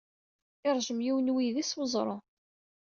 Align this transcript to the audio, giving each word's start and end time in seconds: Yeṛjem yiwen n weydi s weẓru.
Yeṛjem 0.65 0.99
yiwen 1.05 1.27
n 1.31 1.33
weydi 1.33 1.63
s 1.69 1.71
weẓru. 1.77 2.17